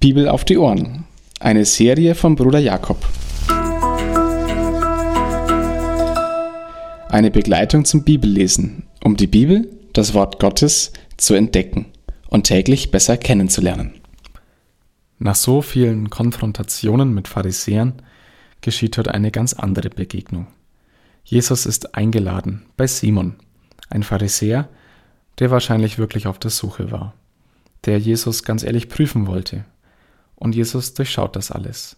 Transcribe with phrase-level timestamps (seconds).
[0.00, 1.04] Bibel auf die Ohren.
[1.40, 3.06] Eine Serie von Bruder Jakob.
[7.10, 11.84] Eine Begleitung zum Bibellesen, um die Bibel, das Wort Gottes, zu entdecken
[12.30, 13.92] und täglich besser kennenzulernen.
[15.18, 18.00] Nach so vielen Konfrontationen mit Pharisäern
[18.62, 20.46] geschieht heute eine ganz andere Begegnung.
[21.24, 23.34] Jesus ist eingeladen bei Simon,
[23.90, 24.66] ein Pharisäer,
[25.40, 27.12] der wahrscheinlich wirklich auf der Suche war,
[27.84, 29.66] der Jesus ganz ehrlich prüfen wollte,
[30.40, 31.96] und Jesus durchschaut das alles.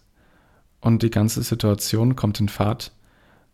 [0.79, 2.91] Und die ganze Situation kommt in Fahrt,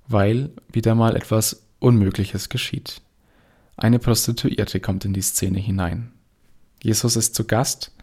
[0.08, 3.02] weil wieder mal etwas Unmögliches geschieht.
[3.78, 6.12] Eine Prostituierte kommt in die Szene hinein.
[6.84, 7.94] Jesus ist zu Gast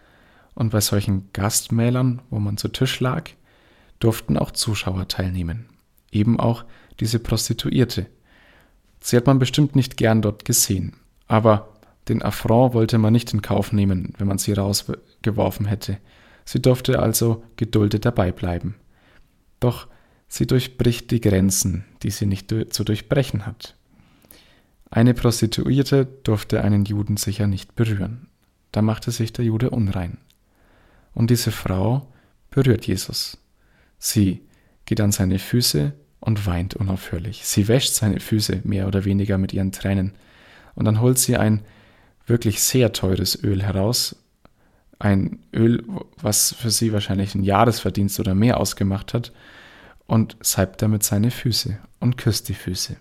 [0.55, 3.31] und bei solchen Gastmälern, wo man zu Tisch lag,
[3.99, 5.67] durften auch Zuschauer teilnehmen.
[6.13, 6.65] Eben auch
[7.01, 8.07] diese Prostituierte.
[9.01, 10.95] Sie hat man bestimmt nicht gern dort gesehen,
[11.27, 11.75] aber
[12.09, 15.99] den Affront wollte man nicht in Kauf nehmen, wenn man sie rausgeworfen hätte.
[16.47, 18.77] Sie durfte also geduldet dabei bleiben.
[19.61, 19.89] Doch
[20.29, 23.75] sie durchbricht die Grenzen, die sie nicht zu durchbrechen hat.
[24.89, 28.29] Eine Prostituierte durfte einen Juden sicher nicht berühren.
[28.71, 30.19] Da machte sich der Jude unrein.
[31.15, 32.13] Und diese Frau
[32.51, 33.39] berührt Jesus.
[33.99, 34.43] Sie
[34.85, 37.45] geht an seine Füße und weint unaufhörlich.
[37.45, 40.13] Sie wäscht seine Füße mehr oder weniger mit ihren Tränen.
[40.77, 41.63] Und dann holt sie ein
[42.27, 44.17] wirklich sehr teures Öl heraus
[44.99, 45.85] ein Öl,
[46.17, 49.33] was für sie wahrscheinlich ein Jahresverdienst oder mehr ausgemacht hat,
[50.07, 52.97] und salbt damit seine Füße und küsst die Füße.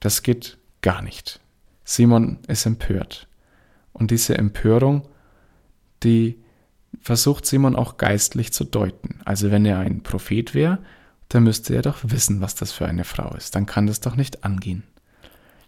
[0.00, 1.40] Das geht gar nicht.
[1.84, 3.28] Simon ist empört.
[3.92, 5.08] Und diese Empörung,
[6.02, 6.38] die
[7.00, 9.20] versucht Simon auch geistlich zu deuten.
[9.24, 10.78] Also wenn er ein Prophet wäre,
[11.28, 13.54] dann müsste er doch wissen, was das für eine Frau ist.
[13.54, 14.82] Dann kann das doch nicht angehen.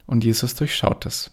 [0.06, 1.30] Und Jesus durchschaut das.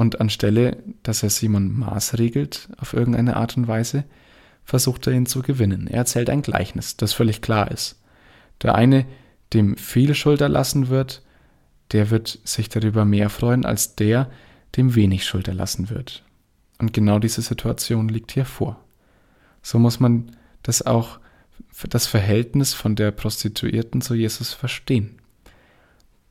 [0.00, 4.04] Und anstelle, dass er Simon maßregelt auf irgendeine Art und Weise,
[4.64, 5.88] versucht er ihn zu gewinnen.
[5.88, 8.00] Er erzählt ein Gleichnis, das völlig klar ist.
[8.62, 9.04] Der eine,
[9.52, 11.20] dem viel Schuld erlassen wird,
[11.92, 14.30] der wird sich darüber mehr freuen als der,
[14.74, 16.24] dem wenig Schuld erlassen wird.
[16.78, 18.82] Und genau diese Situation liegt hier vor.
[19.60, 21.20] So muss man das auch,
[21.90, 25.18] das Verhältnis von der Prostituierten zu Jesus verstehen.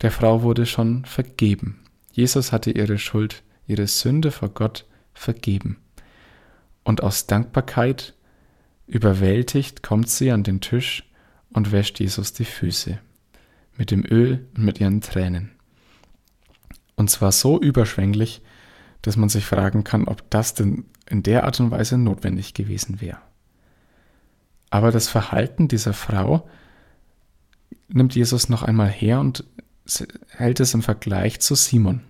[0.01, 1.81] Der Frau wurde schon vergeben.
[2.11, 5.77] Jesus hatte ihre Schuld ihre Sünde vor Gott vergeben.
[6.83, 8.15] Und aus Dankbarkeit
[8.87, 11.09] überwältigt kommt sie an den Tisch
[11.51, 12.99] und wäscht Jesus die Füße
[13.77, 15.51] mit dem Öl und mit ihren Tränen.
[16.95, 18.41] Und zwar so überschwänglich,
[19.01, 22.99] dass man sich fragen kann, ob das denn in der Art und Weise notwendig gewesen
[22.99, 23.19] wäre.
[24.69, 26.47] Aber das Verhalten dieser Frau
[27.87, 29.45] nimmt Jesus noch einmal her und
[30.29, 32.01] hält es im Vergleich zu Simon.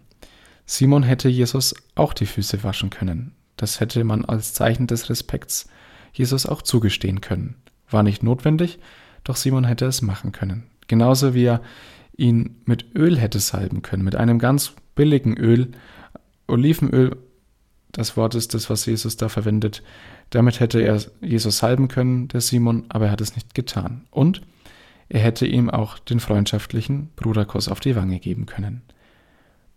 [0.72, 3.34] Simon hätte Jesus auch die Füße waschen können.
[3.58, 5.68] Das hätte man als Zeichen des Respekts
[6.14, 7.56] Jesus auch zugestehen können.
[7.90, 8.78] War nicht notwendig,
[9.24, 10.68] doch Simon hätte es machen können.
[10.88, 11.64] Genauso wie er
[12.16, 15.72] ihn mit Öl hätte salben können, mit einem ganz billigen Öl,
[16.48, 17.18] Olivenöl,
[17.92, 19.82] das Wort ist das, was Jesus da verwendet.
[20.30, 24.06] Damit hätte er Jesus salben können, der Simon, aber er hat es nicht getan.
[24.12, 24.44] Und
[25.10, 28.84] er hätte ihm auch den freundschaftlichen Bruderkuss auf die Wange geben können.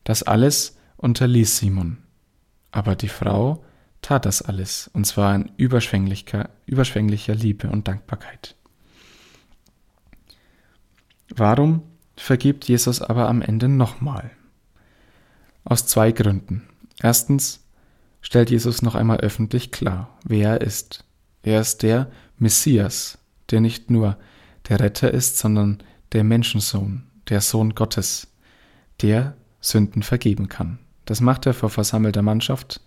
[0.05, 1.99] Das alles unterließ Simon.
[2.71, 3.65] Aber die Frau
[4.01, 8.57] tat das alles, und zwar in überschwänglicher, überschwänglicher Liebe und Dankbarkeit.
[11.29, 11.83] Warum
[12.17, 14.31] vergibt Jesus aber am Ende nochmal?
[15.65, 16.69] Aus zwei Gründen.
[17.01, 17.65] Erstens
[18.21, 21.05] stellt Jesus noch einmal öffentlich klar, wer er ist.
[21.43, 23.19] Er ist der Messias,
[23.51, 24.19] der nicht nur
[24.69, 25.83] der Retter ist, sondern
[26.13, 28.29] der Menschensohn, der Sohn Gottes,
[29.01, 30.79] der Sünden vergeben kann.
[31.05, 32.81] Das macht er vor versammelter Mannschaft,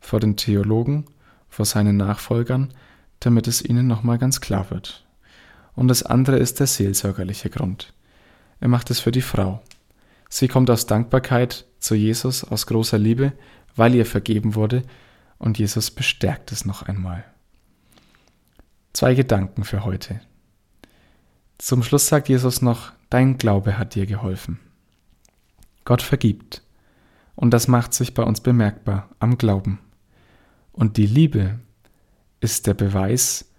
[0.00, 1.04] vor den Theologen,
[1.48, 2.72] vor seinen Nachfolgern,
[3.20, 5.04] damit es ihnen nochmal ganz klar wird.
[5.74, 7.92] Und das andere ist der seelsorgerliche Grund.
[8.60, 9.62] Er macht es für die Frau.
[10.28, 13.32] Sie kommt aus Dankbarkeit zu Jesus, aus großer Liebe,
[13.76, 14.82] weil ihr vergeben wurde,
[15.38, 17.24] und Jesus bestärkt es noch einmal.
[18.92, 20.20] Zwei Gedanken für heute.
[21.56, 24.60] Zum Schluss sagt Jesus noch, dein Glaube hat dir geholfen.
[25.84, 26.62] Gott vergibt.
[27.40, 29.78] Und das macht sich bei uns bemerkbar am Glauben.
[30.72, 31.58] Und die Liebe
[32.40, 33.50] ist der Beweis,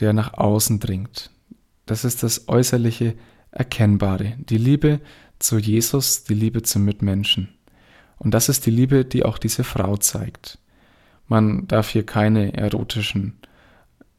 [0.00, 1.30] der nach außen dringt.
[1.86, 3.14] Das ist das äußerliche
[3.52, 4.34] Erkennbare.
[4.40, 5.00] Die Liebe
[5.38, 7.50] zu Jesus, die Liebe zum Mitmenschen.
[8.18, 10.58] Und das ist die Liebe, die auch diese Frau zeigt.
[11.28, 13.38] Man darf hier keine erotischen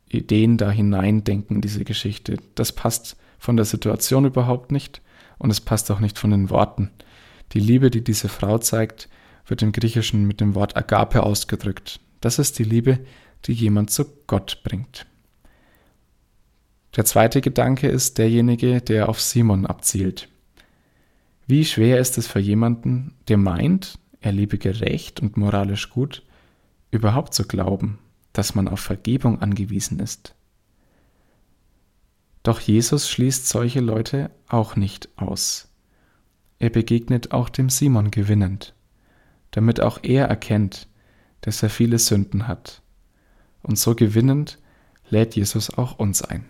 [0.07, 2.37] Ideen da hineindenken in diese Geschichte.
[2.55, 5.01] Das passt von der Situation überhaupt nicht
[5.37, 6.91] und es passt auch nicht von den Worten.
[7.53, 9.09] Die Liebe, die diese Frau zeigt,
[9.45, 11.99] wird im Griechischen mit dem Wort Agape ausgedrückt.
[12.21, 12.99] Das ist die Liebe,
[13.45, 15.05] die jemand zu Gott bringt.
[16.95, 20.27] Der zweite Gedanke ist derjenige, der auf Simon abzielt.
[21.47, 26.23] Wie schwer ist es für jemanden, der meint, er lebe gerecht und moralisch gut,
[26.91, 27.99] überhaupt zu glauben,
[28.33, 30.35] dass man auf Vergebung angewiesen ist.
[32.43, 35.70] Doch Jesus schließt solche Leute auch nicht aus.
[36.61, 38.75] Er begegnet auch dem Simon gewinnend,
[39.49, 40.87] damit auch er erkennt,
[41.41, 42.83] dass er viele Sünden hat.
[43.63, 44.59] Und so gewinnend
[45.09, 46.45] lädt Jesus auch uns ein.